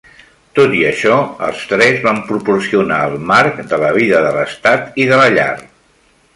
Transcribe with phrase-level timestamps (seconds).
[0.59, 1.17] Tot i això,
[1.47, 5.51] els tres van proporcionar el marc de la vida de l'estat i de la llar.